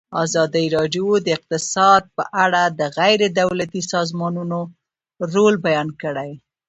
ازادي 0.25 0.65
راډیو 0.77 1.07
د 1.21 1.27
اقتصاد 1.37 2.01
په 2.17 2.23
اړه 2.43 2.63
د 2.79 2.81
غیر 2.97 3.21
دولتي 3.41 3.81
سازمانونو 3.93 4.59
رول 5.33 5.55
بیان 5.67 5.89
کړی. 6.01 6.31